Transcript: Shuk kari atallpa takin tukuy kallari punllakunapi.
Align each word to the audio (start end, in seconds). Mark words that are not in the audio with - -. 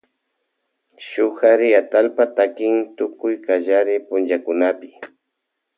Shuk 1.07 1.33
kari 1.39 1.67
atallpa 1.81 2.23
takin 2.35 2.75
tukuy 2.97 3.35
kallari 3.45 3.95
punllakunapi. 4.07 4.89